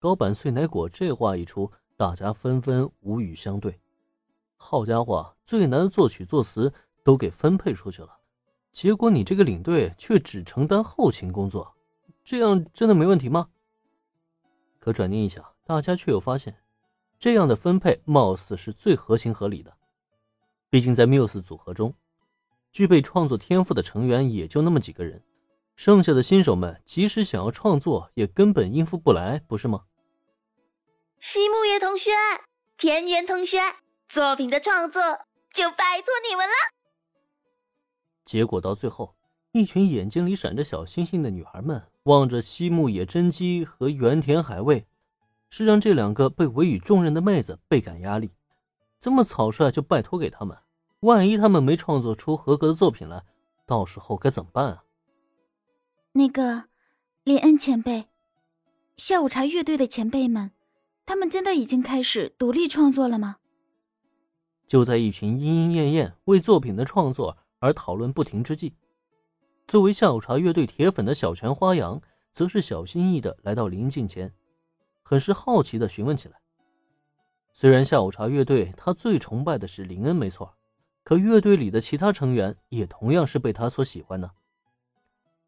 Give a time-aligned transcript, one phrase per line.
[0.00, 3.78] 高坂碎奶果这话一出，大家纷纷无语相对。
[4.56, 6.72] 好家伙，最难的作曲作词
[7.04, 8.18] 都给分配出去了，
[8.72, 11.74] 结果你这个领队却只承担后勤工作，
[12.24, 13.50] 这样真的没问题吗？
[14.78, 16.56] 可转念一想，大家却又发现，
[17.18, 19.76] 这样的分配貌似是最合情合理的。
[20.70, 21.92] 毕竟在缪斯组合中，
[22.72, 25.22] 具备创作天赋的成员也就那么几个人，
[25.76, 29.84] 剩下的新手们即使想要创作，也根本应付不来，不是吗？
[31.20, 32.10] 西木野同学、
[32.78, 33.58] 田园同学，
[34.08, 35.02] 作品的创作
[35.52, 36.52] 就拜托你们了。
[38.24, 39.14] 结果到最后，
[39.52, 44.86] 一群眼睛里闪着小星星的女孩们望着西木野真姬和原田海未，
[45.50, 48.30] 是让这两个被委以重任的妹子倍感压力。
[48.98, 50.56] 这么草率就拜托给他们，
[51.00, 53.22] 万一他们没创作出合格的作品来，
[53.66, 54.84] 到时候该怎么办啊？
[56.12, 56.64] 那个，
[57.24, 58.08] 林恩前辈，
[58.96, 60.50] 下午茶乐队的前辈们，
[61.10, 63.38] 他们真的已经开始独立创作了吗？
[64.64, 68.76] 就在一群莺莺燕燕为作品的创作而讨论不停之际，
[69.66, 74.32] 作为下午茶乐队铁粉的小泉花阳，则是小心翼翼的来到林静前，
[75.02, 76.36] 很是好奇的询问起来。
[77.52, 80.54] 虽然下午茶乐队他最崇拜的是林恩，没错，
[81.02, 84.30] 可乐队里的其他成员也同样是被他所喜欢的。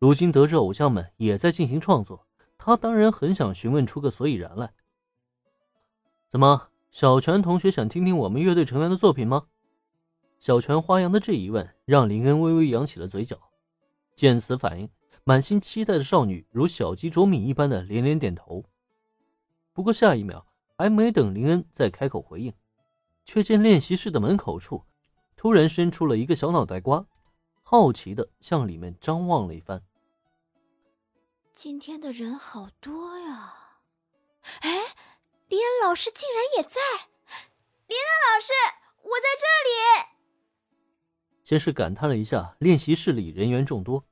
[0.00, 2.26] 如今得知偶像们也在进行创作，
[2.58, 4.74] 他当然很想询问出个所以然来。
[6.33, 9.48] 怎么，小泉同学想听听我们乐队成员的作品吗？
[10.41, 13.36] 小泉花阳的这一问让林恩微微扬起了嘴角，
[14.16, 14.88] 见此反应，
[15.25, 18.64] 满心期待的少女如小鸡啄米一般的连连点头。
[19.75, 20.47] 不过下一秒。
[20.75, 22.53] 还没等林恩再开口回应，
[23.25, 24.83] 却见练习室的门口处
[25.36, 27.06] 突然伸出了一个小脑袋瓜，
[27.62, 29.80] 好奇的向里面张望了一番。
[31.53, 33.61] 今天的人好多呀！
[35.53, 36.81] 哎，林恩老师竟然也在！
[37.86, 38.53] 林恩老师，
[39.03, 40.09] 我在这里。
[41.44, 44.03] 先是感叹了一下练习室里人员众多，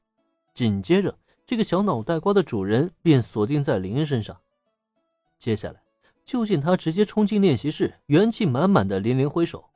[0.52, 4.38] 紧接着这个小脑袋瓜的主人便锁定在林恩身上，
[5.38, 5.82] 接下来。
[6.22, 9.70] 就见他直接冲进练习室，元气满满的连连挥手，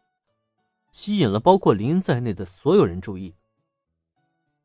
[0.92, 3.34] 吸引了包括林恩在内的所有人注意。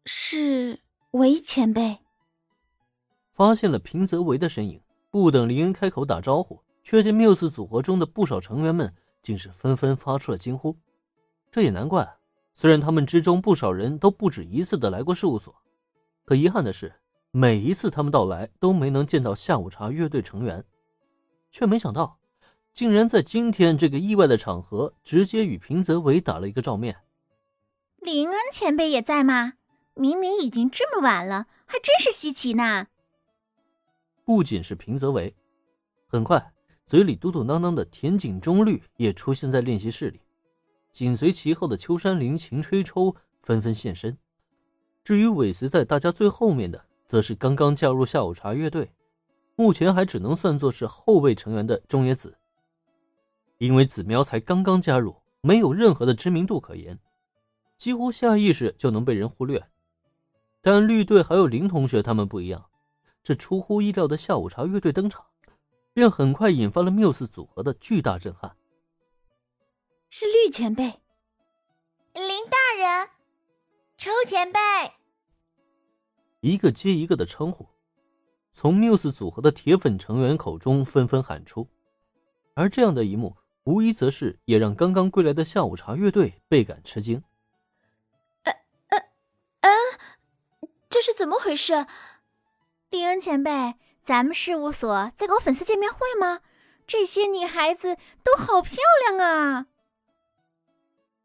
[0.06, 0.82] 是
[1.12, 2.00] 韦前辈。
[3.32, 8.92] 发现了平泽唯的身影，不等林恩开口打招呼，却见缪斯组合中的不少成员们
[9.22, 10.76] 竟是纷纷发出了惊呼。
[11.52, 12.18] 这也难怪，
[12.52, 15.56] 虽然他们之中不少人都不止一次的来过事务所，
[16.26, 16.92] 可遗憾的是，
[17.30, 20.66] 每一次他们到来都没能见到下午茶乐队成员。
[21.52, 22.18] 却没想到，
[22.74, 27.04] 竟然在今天这个意外的场合，直接与平泽唯打了一个照面。
[28.00, 29.54] 林恩前辈也在吗？
[29.94, 32.88] 明明已经这么晚了，还真是稀奇呢。
[34.26, 35.36] 不仅是平泽唯，
[36.08, 36.52] 很快
[36.90, 40.22] 嘴里嘟嘟囔囔的田井中绿也出现在练习室里，
[40.92, 44.18] 紧随其后的秋山绫、秦吹抽纷纷现身。
[45.04, 48.90] 至于尾随在大家最后面的，则是刚刚加入下午茶乐队。
[49.56, 52.36] 目前还只能算作是后备成员的中野子，
[53.60, 56.98] 因为子喵才刚刚加入，没有任何的知名度可言，
[57.78, 59.64] 几乎下意识就能被人忽略。
[60.60, 62.66] 但绿队还有林同学他们不一样，
[63.22, 65.24] 这出乎意料的下午茶乐队登场，
[65.94, 68.56] 便很快引发了缪斯组合的巨大震撼。
[70.10, 71.02] 是绿前辈，
[72.14, 73.10] 林大人，
[73.98, 74.60] 抽前辈，
[76.40, 77.68] 一个接一个的称呼。
[78.52, 81.68] 从缪斯组合的铁粉成员口中纷纷喊出，
[82.56, 87.24] 而这样的一幕，无疑则是也让刚刚归来的下午茶乐队倍感吃惊。
[88.44, 88.52] 呃
[88.88, 88.98] 呃
[89.62, 89.70] 呃，
[90.90, 91.86] 这是怎么回事？
[92.90, 96.42] 林恩前辈，咱们事务所在搞粉丝见面会吗？
[96.88, 98.78] 这些女孩子都好漂
[99.08, 99.68] 亮啊！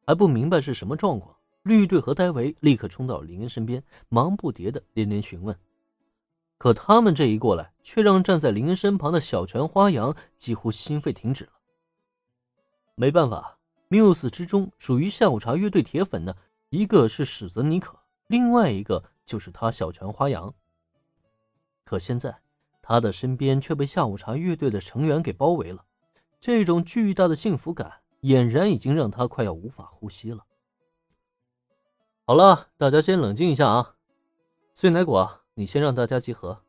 [0.06, 5.58] 还不明白是什么状况，绿队和戴维立刻冲到林恩身边，忙不迭的连连询问。
[6.58, 11.53] 可他们这一过来，却让站在林恩身旁的小泉花阳几乎心肺停止了。
[12.94, 16.36] 没办法，缪斯之中属于下午茶乐队铁粉的，
[16.68, 20.54] 一个是史泽尼可，另外一个就是他小泉花阳。
[21.84, 22.41] 可现在，
[22.86, 25.86] 他的身边却被下午茶乐队的成员给包围了，
[26.39, 30.45] 这种巨大的幸福感，俨然已经让他快要无法呼吸了。
[32.27, 33.97] 好了，大家先冷静一下啊，
[34.75, 35.41] 碎奶果。
[35.54, 36.63] 你先让大家集合。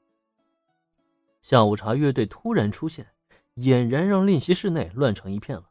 [1.41, 3.07] 下午茶乐队突然出现，
[3.55, 5.69] 俨然让练习室内乱成一片了。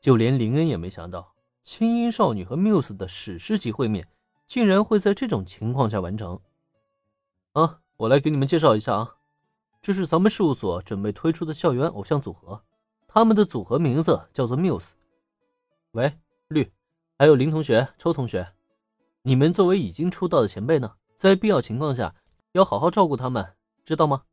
[0.00, 4.06] 就连林恩也没想到，轻音少女和缪斯的史诗级会面，
[4.46, 6.38] 竟然会在这种情况下完成。
[7.54, 9.15] 啊，我来给你们介绍一下啊，
[9.86, 12.60] 这是咱们事务所准备推出的校园偶像组合，
[13.06, 14.94] 他们的组合名字叫做 Muse。
[15.92, 16.18] 喂，
[16.48, 16.72] 绿，
[17.16, 18.52] 还有林同学、周同学，
[19.22, 22.16] 你们作为已经出道的前辈呢，在必要情况下
[22.50, 23.54] 要好好照顾他们，
[23.84, 24.24] 知道吗？